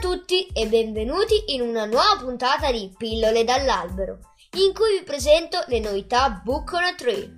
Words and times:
Buongiorno 0.00 0.22
a 0.22 0.24
tutti 0.24 0.46
e 0.54 0.66
benvenuti 0.66 1.54
in 1.54 1.60
una 1.60 1.84
nuova 1.84 2.16
puntata 2.18 2.72
di 2.72 2.90
Pillole 2.96 3.44
dall'albero, 3.44 4.18
in 4.52 4.72
cui 4.72 4.98
vi 4.98 5.04
presento 5.04 5.62
le 5.66 5.78
novità 5.78 6.30
Book 6.42 6.72
on 6.72 6.84
a 6.84 6.94
Tree. 6.94 7.30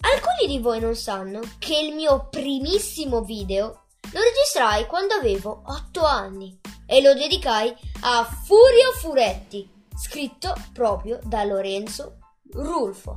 Alcuni 0.00 0.46
di 0.46 0.60
voi 0.60 0.80
non 0.80 0.96
sanno 0.96 1.40
che 1.58 1.78
il 1.78 1.94
mio 1.94 2.28
primissimo 2.30 3.22
video 3.22 3.84
lo 4.12 4.20
registrai 4.20 4.86
quando 4.86 5.14
avevo 5.14 5.62
8 5.66 6.04
anni 6.04 6.58
e 6.86 7.02
lo 7.02 7.12
dedicai 7.12 7.74
a 8.00 8.24
Furio 8.24 8.92
Furetti, 8.92 9.68
scritto 9.94 10.54
proprio 10.72 11.18
da 11.22 11.44
Lorenzo 11.44 12.18
Rulfo, 12.50 13.14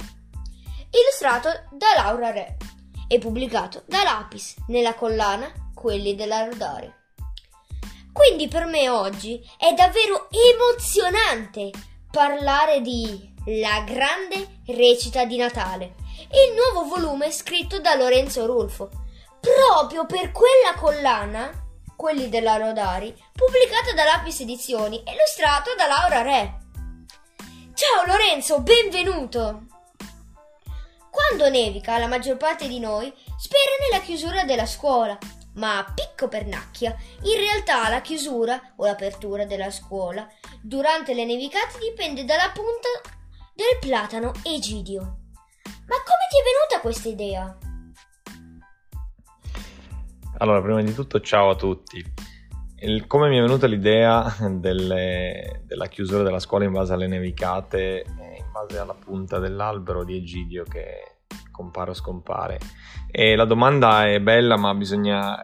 illustrato 0.91 1.49
da 1.71 1.87
Laura 1.95 2.31
Re 2.31 2.57
e 3.07 3.17
pubblicato 3.17 3.83
da 3.85 4.03
Lapis 4.03 4.55
nella 4.67 4.93
collana 4.95 5.69
Quelli 5.73 6.15
della 6.15 6.43
Rodari. 6.43 6.99
Quindi 8.13 8.47
per 8.47 8.65
me 8.65 8.89
oggi 8.89 9.41
è 9.57 9.73
davvero 9.73 10.27
emozionante 10.29 11.71
parlare 12.11 12.81
di 12.81 13.33
La 13.45 13.81
grande 13.81 14.59
recita 14.67 15.23
di 15.25 15.37
Natale, 15.37 15.95
il 16.31 16.53
nuovo 16.55 16.87
volume 16.89 17.31
scritto 17.31 17.79
da 17.79 17.95
Lorenzo 17.95 18.45
Rulfo, 18.45 18.89
proprio 19.39 20.05
per 20.05 20.31
quella 20.31 20.75
collana, 20.77 21.51
quelli 21.95 22.27
della 22.27 22.57
Rodari, 22.57 23.15
pubblicata 23.33 23.93
da 23.93 24.03
Lapis 24.03 24.41
Edizioni, 24.41 25.01
illustrato 25.07 25.73
da 25.77 25.87
Laura 25.87 26.21
Re. 26.21 26.57
Ciao 27.73 28.05
Lorenzo, 28.05 28.59
benvenuto! 28.61 29.67
Quando 31.09 31.49
nevica, 31.49 31.97
la 31.97 32.07
maggior 32.07 32.35
parte 32.35 32.67
di 32.67 32.79
noi 32.79 33.11
spera 33.37 33.71
nella 33.89 34.03
chiusura 34.03 34.43
della 34.43 34.65
scuola 34.65 35.17
ma 35.55 35.85
picco 35.93 36.27
pernacchia, 36.27 36.95
in 37.23 37.37
realtà 37.37 37.89
la 37.89 38.01
chiusura 38.01 38.73
o 38.77 38.85
l'apertura 38.85 39.45
della 39.45 39.69
scuola 39.69 40.27
durante 40.61 41.13
le 41.13 41.25
nevicate 41.25 41.79
dipende 41.79 42.23
dalla 42.23 42.51
punta 42.53 42.87
del 43.53 43.77
platano 43.79 44.31
egidio. 44.43 44.99
Ma 45.01 45.97
come 46.05 46.27
ti 46.29 46.37
è 46.37 46.43
venuta 46.43 46.81
questa 46.81 47.09
idea? 47.09 47.57
Allora, 50.37 50.61
prima 50.61 50.81
di 50.81 50.93
tutto, 50.93 51.19
ciao 51.19 51.49
a 51.49 51.55
tutti. 51.55 52.03
Il, 52.77 53.05
come 53.05 53.29
mi 53.29 53.37
è 53.37 53.41
venuta 53.41 53.67
l'idea 53.67 54.35
delle, 54.49 55.61
della 55.65 55.87
chiusura 55.87 56.23
della 56.23 56.39
scuola 56.39 56.63
in 56.63 56.71
base 56.71 56.93
alle 56.93 57.07
nevicate, 57.07 58.05
in 58.07 58.51
base 58.51 58.79
alla 58.79 58.95
punta 58.95 59.37
dell'albero 59.37 60.03
di 60.03 60.15
Egidio 60.15 60.63
che 60.63 61.10
compare 61.51 61.91
o 61.91 61.93
scompare? 61.93 62.59
E 63.11 63.35
la 63.35 63.45
domanda 63.45 64.07
è 64.07 64.19
bella, 64.19 64.57
ma 64.57 64.73
bisogna 64.73 65.37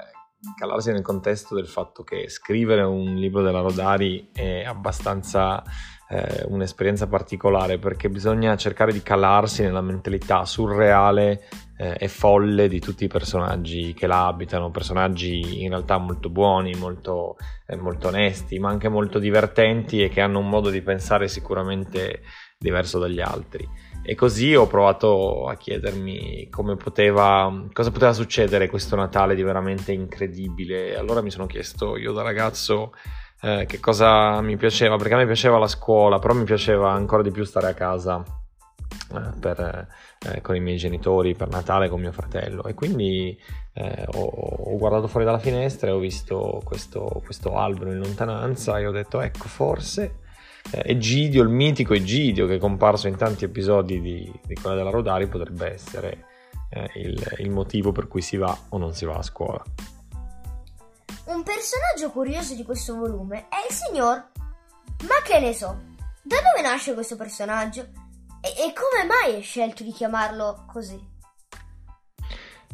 calarsi 0.55 0.91
nel 0.91 1.02
contesto 1.02 1.55
del 1.55 1.67
fatto 1.67 2.03
che 2.03 2.30
scrivere 2.30 2.83
un 2.83 3.16
libro 3.16 3.41
della 3.41 3.59
Rodari 3.59 4.30
è 4.31 4.64
abbastanza 4.64 5.64
eh, 6.09 6.45
un'esperienza 6.47 7.08
particolare 7.08 7.80
perché 7.80 8.09
bisogna 8.09 8.55
cercare 8.55 8.94
di 8.94 9.02
calarsi 9.03 9.64
nella 9.64 9.81
mentalità 9.81 10.45
surreale 10.45 11.47
eh, 11.77 11.95
e 11.99 12.08
folle 12.08 12.69
di 12.69 12.80
tutti 12.80 13.03
i 13.03 13.09
personaggi 13.09 13.94
che 13.94 14.08
la 14.08 14.27
abitano, 14.27 14.71
personaggi 14.71 15.64
in 15.64 15.69
realtà 15.69 15.97
molto 15.97 16.30
buoni, 16.30 16.73
molto, 16.75 17.36
eh, 17.66 17.75
molto 17.75 18.08
onesti, 18.08 18.58
ma 18.58 18.69
anche 18.69 18.89
molto 18.89 19.19
divertenti 19.19 20.02
e 20.02 20.09
che 20.09 20.21
hanno 20.21 20.39
un 20.39 20.49
modo 20.49 20.69
di 20.69 20.81
pensare 20.81 21.27
sicuramente 21.27 22.21
diverso 22.58 22.99
dagli 22.99 23.19
altri. 23.19 23.67
E 24.09 24.16
così 24.16 24.55
ho 24.55 24.67
provato 24.67 25.49
a 25.49 25.55
chiedermi 25.55 26.48
poteva, 26.82 27.65
cosa 27.73 27.92
poteva 27.92 28.14
succedere 28.14 28.70
questo 28.70 28.95
Natale 28.95 29.36
di 29.36 29.43
veramente 29.43 29.92
incredibile. 29.92 30.98
Allora 30.98 31.21
mi 31.21 31.30
sono 31.30 31.45
chiesto 31.45 31.98
io 31.98 32.14
da 32.14 32.21
ragazzo 32.21 32.93
eh, 33.42 33.65
che 33.67 33.82
cosa 33.82 34.39
mi 34.39 34.55
piaceva, 34.55 34.95
perché 34.95 35.14
a 35.14 35.17
me 35.17 35.26
piaceva 35.26 35.58
la 35.58 35.67
scuola, 35.67 36.20
però 36.20 36.33
mi 36.33 36.45
piaceva 36.45 36.93
ancora 36.93 37.21
di 37.21 37.32
più 37.32 37.43
stare 37.43 37.67
a 37.67 37.73
casa 37.73 38.23
eh, 39.14 39.39
per, 39.42 39.87
eh, 40.26 40.39
con 40.39 40.55
i 40.55 40.61
miei 40.61 40.77
genitori 40.77 41.36
per 41.36 41.49
Natale 41.49 41.89
con 41.89 41.99
mio 41.99 42.14
fratello. 42.14 42.64
E 42.64 42.76
quindi 42.76 43.37
eh, 43.73 44.05
ho, 44.14 44.23
ho, 44.23 44.77
guardato 44.77 45.09
fuori 45.09 45.26
dalla 45.26 45.37
finestra 45.37 45.89
e 45.89 45.92
ho 45.92 45.99
visto 45.99 46.61
questo, 46.64 47.21
questo 47.26 47.58
albero 47.58 47.92
in 47.92 47.99
lontananza 47.99 48.80
e 48.80 48.87
ho 48.87 48.92
detto 48.92 49.20
ecco 49.20 49.49
forse 49.49 50.20
Egidio, 50.72 51.44
il 51.44 51.50
mitico 51.50 51.94
Egidio 51.94 52.45
che 52.45 52.55
è 52.55 52.60
comparso 52.60 53.08
in 53.08 53.16
tanti 53.16 53.45
episodi 53.45 54.02
di, 54.02 54.32
di 54.45 54.55
quella 54.55 54.76
della 54.76 54.89
Rodari 54.89 55.28
potrebbe 55.28 55.72
essere 55.72 56.26
eh, 56.70 56.89
il, 56.95 57.36
il 57.38 57.50
motivo 57.50 57.92
per 57.92 58.08
cui 58.08 58.22
si 58.22 58.36
va 58.36 58.58
o 58.70 58.77
non 58.77 58.94
si 58.94 59.06
va 59.06 59.16
a 59.16 59.22
scuola. 59.22 59.64
Un 61.26 61.44
personaggio 61.44 62.11
curioso 62.11 62.54
di 62.54 62.64
questo 62.64 62.95
volume 62.95 63.48
è 63.48 63.66
il 63.67 63.73
signor 63.73 64.30
Ma 65.08 65.22
che 65.23 65.39
ne 65.39 65.54
so, 65.54 65.83
da 66.22 66.36
dove 66.38 66.67
nasce 66.67 66.94
questo 66.94 67.16
personaggio? 67.16 67.82
E, 68.42 68.50
e 68.50 68.73
come 68.73 69.06
mai 69.06 69.36
hai 69.36 69.42
scelto 69.42 69.83
di 69.83 69.92
chiamarlo 69.92 70.66
così? 70.67 71.16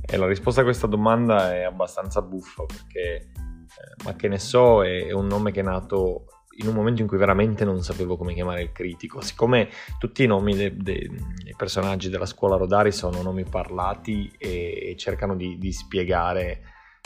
E 0.05 0.17
la 0.17 0.27
risposta 0.27 0.61
a 0.61 0.63
questa 0.63 0.87
domanda 0.87 1.53
è 1.53 1.61
abbastanza 1.61 2.21
buffa 2.21 2.65
perché 2.65 2.99
eh, 2.99 4.03
Ma 4.03 4.15
che 4.15 4.27
ne 4.27 4.39
so 4.39 4.83
è, 4.83 5.05
è 5.05 5.11
un 5.11 5.27
nome 5.27 5.51
che 5.51 5.59
è 5.59 5.63
nato 5.63 6.25
in 6.57 6.67
un 6.67 6.73
momento 6.73 7.01
in 7.01 7.07
cui 7.07 7.17
veramente 7.17 7.65
non 7.65 7.81
sapevo 7.81 8.17
come 8.17 8.33
chiamare 8.33 8.61
il 8.61 8.71
critico. 8.71 9.21
Siccome 9.21 9.69
tutti 9.97 10.23
i 10.23 10.27
nomi 10.27 10.55
dei, 10.55 10.75
dei 10.75 11.09
personaggi 11.55 12.09
della 12.09 12.25
scuola 12.25 12.57
Rodari 12.57 12.91
sono 12.91 13.21
nomi 13.21 13.43
parlati 13.43 14.31
e, 14.37 14.89
e 14.89 14.95
cercano 14.97 15.35
di, 15.35 15.57
di 15.57 15.71
spiegare 15.71 16.61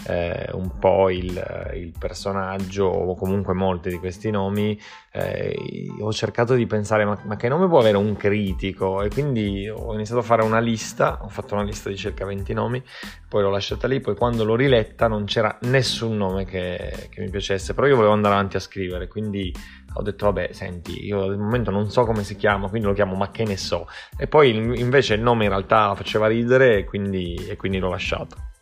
eh, 0.06 0.50
un 0.54 0.78
po' 0.78 1.10
il, 1.10 1.72
il, 1.74 1.94
personaggio 1.98 2.86
o 2.86 3.16
comunque 3.16 3.54
molti 3.54 3.90
di 3.90 3.98
questi 3.98 4.30
nomi, 4.30 4.80
eh, 5.12 5.56
ho 6.00 6.12
cercato 6.14 6.54
di 6.54 6.66
pensare 6.68 7.04
ma, 7.04 7.20
ma, 7.26 7.36
che 7.36 7.48
nome 7.48 7.68
può 7.68 7.80
avere 7.80 7.98
un 7.98 8.16
critico? 8.16 9.02
E 9.02 9.10
quindi 9.10 9.68
ho 9.68 9.94
iniziato 9.94 10.22
a 10.22 10.24
fare 10.24 10.44
una 10.44 10.60
lista, 10.60 11.20
ho 11.24 11.30
fatto 11.30 11.56
una 11.56 11.64
lista 11.64 11.90
di 11.90 11.98
circa 11.98 12.26
20 12.26 12.54
nomi, 12.54 12.82
poi 13.28 13.42
l'ho 13.42 13.50
lasciata 13.50 13.88
lì, 13.88 14.00
poi 14.00 14.16
quando 14.16 14.46
l'ho 14.46 14.56
riletta 14.56 15.08
non 15.08 15.26
c'era 15.26 15.58
nessun 15.64 16.16
nome 16.16 16.46
che, 16.46 17.08
che 17.10 17.22
mi 17.22 17.30
piacesse, 17.30 17.74
però 17.74 17.88
io 17.88 17.96
volevo 17.96 18.14
andare 18.14 18.36
avanti 18.36 18.58
a 18.58 18.62
scrivere, 18.62 19.08
quindi 19.08 19.54
ho 19.94 20.02
detto 20.04 20.26
vabbè 20.26 20.52
senti 20.52 21.06
io 21.06 21.24
al 21.24 21.40
momento 21.40 21.72
non 21.72 21.90
so 21.90 22.06
come 22.06 22.24
si 22.24 22.36
chiama 22.36 22.70
quindi 22.70 22.88
lo 22.88 22.94
chiamo 22.94 23.16
ma 23.16 23.32
che 23.32 23.46
ne 23.46 23.58
so. 23.58 23.88
E 24.16 24.28
poi 24.28 24.56
invece 24.80 25.16
il 25.16 25.22
nome 25.22 25.46
in 25.46 25.50
realtà 25.50 25.96
faceva 25.96 26.28
ridere 26.28 26.78
e 26.78 26.84
quindi, 26.86 27.36
e 27.48 27.56
quindi 27.56 27.80
l'ho 27.80 27.90
lasciato 27.90 28.56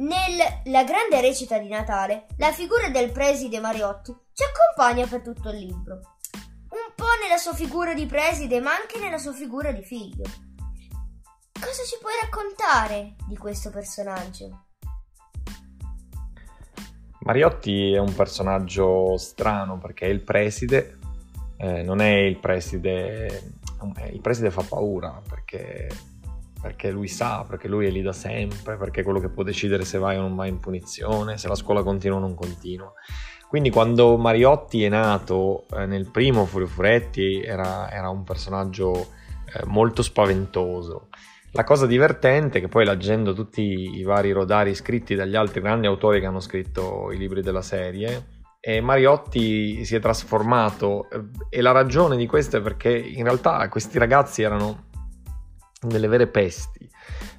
nella 0.00 0.84
grande 0.84 1.20
recita 1.20 1.58
di 1.58 1.68
Natale, 1.68 2.26
la 2.36 2.52
figura 2.52 2.88
del 2.88 3.12
preside 3.12 3.60
Mariotti 3.60 4.14
ci 4.32 4.42
accompagna 4.44 5.06
per 5.06 5.20
tutto 5.20 5.50
il 5.50 5.58
libro. 5.58 5.94
Un 6.70 6.94
po' 6.94 7.04
nella 7.22 7.36
sua 7.36 7.54
figura 7.54 7.92
di 7.92 8.06
preside, 8.06 8.60
ma 8.60 8.70
anche 8.70 8.98
nella 8.98 9.18
sua 9.18 9.32
figura 9.32 9.72
di 9.72 9.82
figlio. 9.82 10.24
Cosa 11.52 11.82
ci 11.84 11.98
puoi 12.00 12.12
raccontare 12.22 13.16
di 13.26 13.36
questo 13.36 13.70
personaggio? 13.70 14.64
Mariotti 17.20 17.92
è 17.92 17.98
un 17.98 18.14
personaggio 18.14 19.18
strano 19.18 19.76
perché 19.78 20.06
è 20.06 20.08
il 20.08 20.22
preside, 20.22 20.98
eh, 21.58 21.82
non 21.82 22.00
è 22.00 22.12
il 22.12 22.38
preside, 22.38 23.52
il 24.10 24.20
preside 24.22 24.50
fa 24.50 24.62
paura 24.62 25.20
perché 25.28 25.88
perché 26.60 26.90
lui 26.90 27.08
sa, 27.08 27.44
perché 27.48 27.68
lui 27.68 27.86
è 27.86 27.90
lì 27.90 28.02
da 28.02 28.12
sempre, 28.12 28.76
perché 28.76 29.00
è 29.00 29.04
quello 29.04 29.20
che 29.20 29.28
può 29.28 29.42
decidere 29.42 29.84
se 29.84 29.98
vai 29.98 30.16
o 30.16 30.20
non 30.20 30.36
vai 30.36 30.48
in 30.48 30.60
punizione, 30.60 31.38
se 31.38 31.48
la 31.48 31.54
scuola 31.54 31.82
continua 31.82 32.18
o 32.18 32.20
non 32.20 32.34
continua. 32.34 32.92
Quindi 33.48 33.70
quando 33.70 34.16
Mariotti 34.16 34.84
è 34.84 34.88
nato 34.88 35.66
eh, 35.72 35.86
nel 35.86 36.08
primo 36.10 36.44
Furio 36.44 36.68
Furetti 36.68 37.42
era, 37.42 37.90
era 37.90 38.08
un 38.08 38.22
personaggio 38.22 39.08
eh, 39.52 39.64
molto 39.66 40.02
spaventoso. 40.02 41.08
La 41.52 41.64
cosa 41.64 41.86
divertente 41.86 42.58
è 42.58 42.60
che 42.60 42.68
poi 42.68 42.84
leggendo 42.84 43.32
tutti 43.32 43.98
i 43.98 44.02
vari 44.04 44.30
rodari 44.30 44.72
scritti 44.74 45.16
dagli 45.16 45.34
altri 45.34 45.60
grandi 45.60 45.88
autori 45.88 46.20
che 46.20 46.26
hanno 46.26 46.38
scritto 46.38 47.10
i 47.10 47.16
libri 47.16 47.42
della 47.42 47.62
serie, 47.62 48.38
e 48.60 48.82
Mariotti 48.82 49.86
si 49.86 49.96
è 49.96 50.00
trasformato 50.00 51.08
eh, 51.10 51.22
e 51.48 51.60
la 51.62 51.72
ragione 51.72 52.16
di 52.16 52.26
questo 52.26 52.58
è 52.58 52.60
perché 52.60 52.90
in 52.94 53.24
realtà 53.24 53.66
questi 53.68 53.98
ragazzi 53.98 54.42
erano 54.42 54.89
delle 55.80 56.08
vere 56.08 56.26
pesti 56.26 56.88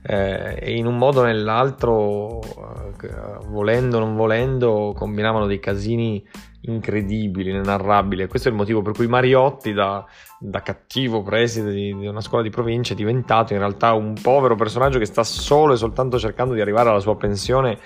eh, 0.04 0.58
e 0.60 0.76
in 0.76 0.88
un 0.88 0.98
modo 0.98 1.22
o 1.22 1.24
nell'altro, 1.24 2.42
eh, 2.42 3.38
volendo 3.48 3.98
o 3.98 4.00
non 4.00 4.16
volendo, 4.16 4.94
combinavano 4.96 5.46
dei 5.46 5.60
casini 5.60 6.26
incredibili, 6.62 7.50
inenarrabili. 7.50 8.28
Questo 8.28 8.48
è 8.48 8.52
il 8.52 8.58
motivo 8.58 8.82
per 8.82 8.94
cui 8.94 9.08
Mariotti, 9.08 9.74
da, 9.74 10.06
da 10.40 10.62
cattivo 10.62 11.22
preside 11.22 11.72
di, 11.72 11.96
di, 11.96 12.08
una 12.08 12.22
scuola 12.22 12.44
di 12.44 12.50
provincia, 12.50 12.94
è 12.94 12.96
diventato 12.96 13.54
in 13.54 13.60
realtà 13.60 13.94
un 13.94 14.16
povero 14.20 14.56
personaggio 14.56 15.00
che 15.00 15.06
sta 15.06 15.24
solo 15.24 15.74
e 15.74 15.78
soltanto 15.78 16.20
cercando 16.20 16.54
di 16.54 16.62
arrivare 16.62 16.90
alla 16.90 17.00
sua 17.00 17.16
pensione 17.16 17.78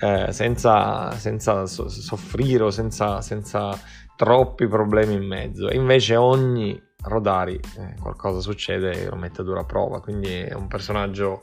eh, 0.00 0.32
senza, 0.32 1.10
senza 1.12 1.66
soffrire 1.66 2.64
o 2.64 2.70
senza, 2.70 3.20
senza 3.20 3.78
troppi 4.16 4.66
problemi 4.68 5.14
in 5.14 5.26
mezzo. 5.26 5.68
E 5.68 5.76
invece 5.76 6.16
ogni 6.16 6.80
Rodari 7.04 7.54
eh, 7.54 7.94
qualcosa 8.00 8.40
succede 8.40 9.04
e 9.04 9.08
lo 9.08 9.16
mette 9.16 9.42
a 9.42 9.44
dura 9.44 9.64
prova, 9.64 10.00
quindi 10.00 10.32
è 10.32 10.54
un 10.54 10.68
personaggio 10.68 11.42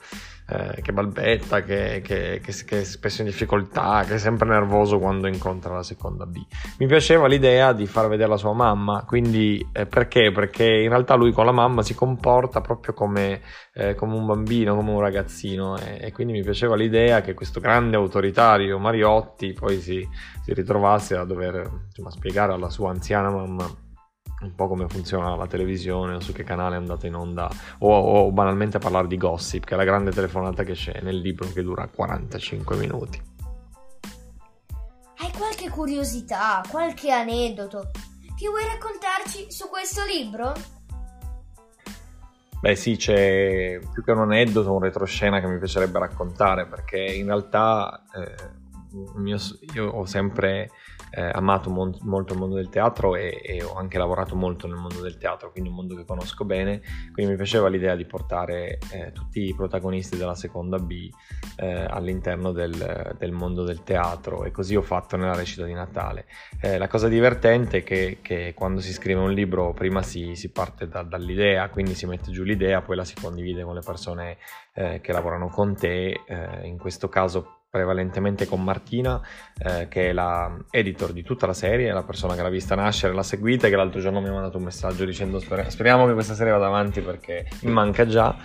eh, 0.51 0.81
che 0.81 0.91
balbetta, 0.91 1.61
che, 1.61 2.01
che, 2.03 2.41
che, 2.43 2.53
che, 2.65 2.81
è 2.81 2.83
spesso 2.83 3.21
in 3.21 3.27
difficoltà, 3.27 4.03
che 4.05 4.15
è 4.15 4.17
sempre 4.17 4.49
nervoso 4.49 4.99
quando 4.99 5.27
incontra 5.27 5.75
la 5.75 5.83
seconda 5.83 6.25
B. 6.25 6.43
Mi 6.79 6.87
piaceva 6.87 7.27
l'idea 7.27 7.71
di 7.71 7.85
far 7.85 8.09
vedere 8.09 8.29
la 8.29 8.37
sua 8.37 8.53
mamma, 8.53 9.05
quindi 9.05 9.65
eh, 9.71 9.85
perché? 9.85 10.31
Perché 10.31 10.65
in 10.65 10.89
realtà 10.89 11.15
lui 11.15 11.31
con 11.31 11.45
la 11.45 11.53
mamma 11.53 11.83
si 11.83 11.95
comporta 11.95 12.59
proprio 12.59 12.93
come, 12.93 13.41
eh, 13.73 13.95
come 13.95 14.15
un 14.15 14.25
bambino, 14.25 14.75
come 14.75 14.91
un 14.91 14.99
ragazzino 14.99 15.77
e, 15.77 16.11
quindi 16.11 16.33
mi 16.33 16.41
piaceva 16.41 16.75
l'idea 16.75 17.21
che 17.21 17.33
questo 17.33 17.61
grande 17.61 17.95
autoritario 17.95 18.77
Mariotti 18.77 19.53
poi 19.53 19.79
si, 19.79 20.05
si 20.43 20.53
ritrovasse 20.53 21.15
a 21.15 21.23
dover 21.23 21.83
insomma, 21.85 22.09
spiegare 22.09 22.51
alla 22.51 22.69
sua 22.69 22.89
anziana 22.89 23.29
mamma 23.29 23.89
un 24.41 24.55
po' 24.55 24.67
come 24.67 24.87
funziona 24.87 25.35
la 25.35 25.47
televisione 25.47 26.15
o 26.15 26.19
su 26.19 26.33
che 26.33 26.43
canale 26.43 26.75
è 26.75 26.77
andata 26.77 27.07
in 27.07 27.15
onda 27.15 27.49
o, 27.79 27.95
o, 27.95 28.31
banalmente 28.31 28.79
parlare 28.79 29.07
di 29.07 29.17
gossip 29.17 29.65
che 29.65 29.73
è 29.73 29.77
la 29.77 29.83
grande 29.83 30.11
telefonata 30.11 30.63
che 30.63 30.73
c'è 30.73 30.99
nel 31.01 31.19
libro 31.19 31.47
che 31.51 31.61
dura 31.61 31.87
45 31.87 32.75
minuti 32.77 33.21
hai 35.17 35.31
qualche 35.37 35.69
curiosità 35.69 36.63
qualche 36.69 37.11
aneddoto 37.11 37.91
che 38.41 38.47
vuoi 38.47 38.65
raccontarci 38.65 39.51
su 39.51 39.69
questo 39.69 40.01
libro? 40.03 40.51
Beh 42.59 42.75
sì, 42.75 42.95
c'è 42.95 43.79
più 43.93 44.03
che 44.03 44.11
un 44.11 44.21
aneddoto, 44.21 44.73
un 44.73 44.79
retroscena 44.79 45.39
che 45.39 45.45
mi 45.45 45.59
piacerebbe 45.59 45.99
raccontare 45.99 46.65
perché 46.65 46.97
in 46.97 47.27
realtà 47.27 48.03
eh, 48.15 48.35
mio, 49.17 49.37
io 49.75 49.89
ho 49.89 50.05
sempre 50.05 50.71
eh, 51.09 51.29
amato 51.33 51.69
mon- 51.69 51.97
molto 52.01 52.33
il 52.33 52.39
mondo 52.39 52.55
del 52.55 52.69
teatro 52.69 53.15
e, 53.15 53.41
e, 53.43 53.63
ho 53.63 53.73
anche 53.75 53.97
lavorato 53.97 54.35
molto 54.35 54.67
nel 54.67 54.77
mondo 54.77 55.01
del 55.01 55.17
teatro, 55.17 55.51
quindi 55.51 55.69
un 55.69 55.75
mondo 55.75 55.95
che 55.95 56.05
conosco 56.05 56.45
bene, 56.45 56.81
quindi 57.11 57.31
mi 57.31 57.37
piaceva 57.37 57.67
l'idea 57.67 57.95
di 57.95 58.05
portare 58.05 58.79
eh, 58.91 59.11
tutti 59.11 59.47
i 59.47 59.53
protagonisti 59.55 60.17
della 60.17 60.35
seconda 60.35 60.77
B 60.77 61.09
eh, 61.57 61.85
all'interno 61.89 62.51
del, 62.51 63.15
del, 63.17 63.31
mondo 63.31 63.63
del 63.63 63.83
teatro 63.83 64.43
e 64.43 64.51
così 64.51 64.75
ho 64.75 64.81
fatto 64.81 65.17
nella 65.17 65.35
recita 65.35 65.65
di 65.65 65.73
Natale. 65.73 66.25
Eh, 66.59 66.77
la 66.77 66.87
cosa 66.87 67.07
divertente 67.07 67.79
è 67.79 67.83
che, 67.83 68.19
che, 68.21 68.53
quando 68.55 68.81
si 68.81 68.93
scrive 68.93 69.19
un 69.19 69.33
libro 69.33 69.73
prima 69.73 70.01
si, 70.01 70.35
si 70.35 70.51
parte 70.51 70.87
da, 70.87 71.03
dall'idea, 71.03 71.69
quindi 71.69 71.93
si 71.93 72.05
mette 72.05 72.31
giù 72.31 72.43
l'idea, 72.43 72.81
poi 72.81 72.95
la 72.95 73.03
si 73.03 73.15
condivide 73.15 73.63
con 73.63 73.75
le 73.75 73.81
persone 73.85 74.37
eh, 74.73 75.01
che 75.01 75.11
lavorano 75.11 75.49
con 75.49 75.75
te, 75.75 76.21
eh, 76.25 76.67
in 76.67 76.77
questo 76.77 77.09
caso 77.09 77.60
prevalentemente 77.71 78.45
con 78.45 78.61
Martina, 78.61 79.19
eh, 79.57 79.87
che 79.87 80.09
è 80.09 80.13
la 80.13 80.57
editor 80.69 81.13
di 81.13 81.23
tutta 81.23 81.47
la 81.47 81.53
serie, 81.53 81.93
la 81.93 82.03
persona 82.03 82.35
che 82.35 82.41
l'ha 82.41 82.49
vista 82.49 82.75
nascere, 82.75 83.13
l'ha 83.13 83.23
seguita 83.23 83.69
che 83.69 83.77
l'altro 83.77 84.01
giorno 84.01 84.19
mi 84.19 84.27
ha 84.27 84.33
mandato 84.33 84.57
un 84.57 84.65
messaggio 84.65 85.05
dicendo 85.05 85.39
speriamo 85.39 86.05
che 86.05 86.13
questa 86.13 86.33
serie 86.33 86.51
vada 86.51 86.67
avanti 86.67 86.99
perché 86.99 87.47
mi 87.61 87.71
manca 87.71 88.05
già. 88.05 88.35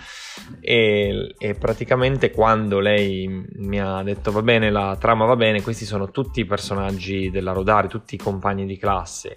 E, 0.61 1.35
e, 1.39 1.55
praticamente 1.55 2.31
quando 2.31 2.79
lei 2.79 3.27
mi 3.57 3.81
ha 3.81 4.03
detto 4.05 4.31
va 4.31 4.43
bene, 4.43 4.71
la 4.71 4.97
trama 5.01 5.25
va 5.25 5.35
bene, 5.35 5.61
questi 5.61 5.85
sono 5.85 6.11
tutti 6.11 6.41
i 6.41 6.45
personaggi 6.45 7.29
della 7.31 7.53
Rodari, 7.53 7.89
tutti 7.89 8.15
i 8.15 8.19
compagni 8.19 8.65
di 8.65 8.77
classe 8.77 9.35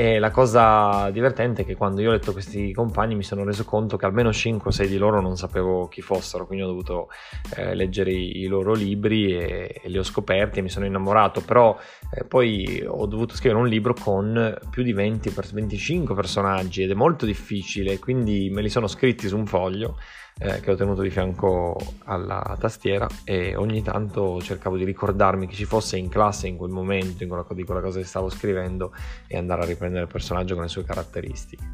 e 0.00 0.20
la 0.20 0.30
cosa 0.30 1.10
divertente 1.10 1.62
è 1.62 1.64
che 1.64 1.74
quando 1.74 2.00
io 2.00 2.10
ho 2.10 2.12
letto 2.12 2.30
questi 2.30 2.72
compagni 2.72 3.16
mi 3.16 3.24
sono 3.24 3.42
reso 3.42 3.64
conto 3.64 3.96
che 3.96 4.06
almeno 4.06 4.32
5 4.32 4.70
o 4.70 4.72
6 4.72 4.86
di 4.86 4.96
loro 4.96 5.20
non 5.20 5.36
sapevo 5.36 5.88
chi 5.88 6.02
fossero, 6.02 6.46
quindi 6.46 6.64
ho 6.64 6.68
dovuto 6.68 7.08
eh, 7.56 7.74
leggere 7.74 8.12
i, 8.12 8.42
i, 8.42 8.46
loro 8.46 8.74
libri 8.74 9.36
e, 9.36 9.80
e, 9.82 9.88
li 9.88 9.98
ho 9.98 10.04
scoperti 10.04 10.60
e 10.60 10.62
mi 10.62 10.68
sono 10.68 10.86
innamorato, 10.86 11.40
però 11.40 11.76
eh, 12.14 12.22
poi 12.22 12.80
ho 12.86 13.06
dovuto 13.06 13.34
scrivere 13.34 13.60
un 13.60 13.66
libro 13.66 13.92
con 13.92 14.56
più 14.70 14.84
di 14.84 14.92
20, 14.92 15.34
25 15.52 16.14
personaggi 16.14 16.84
ed 16.84 16.92
è 16.92 16.94
molto 16.94 17.26
difficile, 17.26 17.98
quindi 17.98 18.50
me 18.52 18.62
li 18.62 18.70
sono 18.70 18.86
scritti 18.86 19.26
su 19.26 19.36
un 19.36 19.46
foglio 19.46 19.96
eh, 20.38 20.60
che 20.60 20.70
ho 20.70 20.74
tenuto 20.76 21.02
di 21.02 21.10
fianco 21.10 21.76
alla 22.04 22.56
tastiera 22.58 23.06
e 23.24 23.56
ogni 23.56 23.82
tanto 23.82 24.40
cercavo 24.40 24.76
di 24.76 24.84
ricordarmi 24.84 25.46
chi 25.46 25.56
ci 25.56 25.64
fosse 25.64 25.96
in 25.96 26.08
classe 26.08 26.46
in 26.46 26.56
quel 26.56 26.70
momento, 26.70 27.22
in 27.22 27.28
quella, 27.28 27.44
di 27.50 27.64
quella 27.64 27.80
cosa 27.80 27.98
che 27.98 28.04
stavo 28.04 28.28
scrivendo 28.28 28.92
e 29.26 29.36
andare 29.36 29.62
a 29.62 29.66
riprendere 29.66 30.04
il 30.04 30.10
personaggio 30.10 30.54
con 30.54 30.62
le 30.62 30.68
sue 30.68 30.84
caratteristiche. 30.84 31.64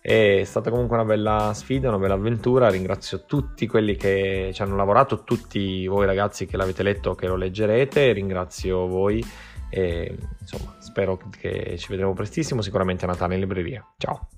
È 0.00 0.42
stata 0.44 0.68
comunque 0.68 0.96
una 0.96 1.06
bella 1.06 1.52
sfida, 1.54 1.88
una 1.88 1.98
bella 1.98 2.12
avventura. 2.12 2.68
Ringrazio 2.68 3.24
tutti 3.24 3.66
quelli 3.66 3.96
che 3.96 4.50
ci 4.52 4.60
hanno 4.60 4.76
lavorato, 4.76 5.24
tutti 5.24 5.86
voi 5.86 6.04
ragazzi 6.04 6.44
che 6.44 6.58
l'avete 6.58 6.82
letto 6.82 7.10
o 7.10 7.14
che 7.14 7.26
lo 7.26 7.36
leggerete. 7.36 8.12
Ringrazio 8.12 8.86
voi 8.86 9.24
e 9.70 10.14
insomma 10.38 10.76
spero 10.78 11.18
che 11.40 11.76
ci 11.78 11.86
vedremo 11.88 12.12
prestissimo, 12.12 12.60
sicuramente 12.60 13.06
a 13.06 13.08
Natale 13.08 13.34
in 13.34 13.40
libreria. 13.40 13.82
Ciao! 13.96 14.28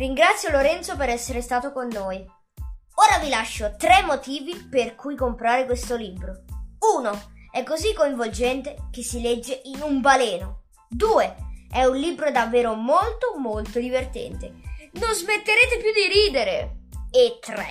Ringrazio 0.00 0.50
Lorenzo 0.50 0.96
per 0.96 1.10
essere 1.10 1.42
stato 1.42 1.72
con 1.72 1.86
noi. 1.88 2.16
Ora 2.16 3.18
vi 3.22 3.28
lascio 3.28 3.74
tre 3.76 4.00
motivi 4.02 4.56
per 4.56 4.94
cui 4.94 5.14
comprare 5.14 5.66
questo 5.66 5.94
libro. 5.94 6.44
1. 6.96 7.32
È 7.50 7.62
così 7.64 7.92
coinvolgente 7.92 8.88
che 8.90 9.02
si 9.02 9.20
legge 9.20 9.60
in 9.64 9.82
un 9.82 10.00
baleno. 10.00 10.62
2. 10.88 11.36
È 11.70 11.84
un 11.84 11.96
libro 11.96 12.30
davvero 12.30 12.72
molto 12.72 13.36
molto 13.36 13.78
divertente. 13.78 14.54
Non 14.92 15.12
smetterete 15.12 15.76
più 15.76 15.92
di 15.92 16.10
ridere. 16.10 16.76
E 17.10 17.36
3. 17.38 17.66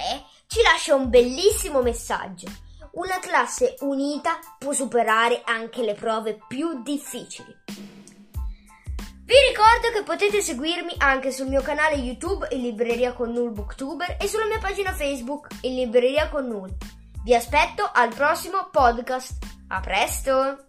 Ci 0.45 0.61
lascia 0.61 0.93
un 0.93 1.09
bellissimo 1.09 1.81
messaggio. 1.81 2.45
Una 2.91 3.17
classe 3.17 3.73
unita 3.79 4.37
può 4.59 4.71
superare 4.71 5.41
anche 5.45 5.81
le 5.81 5.95
prove 5.95 6.37
più 6.47 6.83
difficili. 6.83 7.57
Vi 9.29 9.35
ricordo 9.47 9.91
che 9.93 10.01
potete 10.01 10.41
seguirmi 10.41 10.95
anche 10.97 11.31
sul 11.31 11.49
mio 11.49 11.61
canale 11.61 11.93
YouTube 11.97 12.47
in 12.49 12.61
Libreria 12.61 13.13
con 13.13 13.31
Null 13.31 13.53
Booktuber 13.53 14.17
e 14.19 14.27
sulla 14.27 14.47
mia 14.47 14.57
pagina 14.57 14.91
Facebook 14.91 15.49
in 15.61 15.75
Libreria 15.75 16.29
con 16.29 16.47
Null. 16.47 16.75
Vi 17.23 17.35
aspetto 17.35 17.87
al 17.93 18.11
prossimo 18.11 18.69
podcast. 18.71 19.37
A 19.67 19.81
presto! 19.81 20.68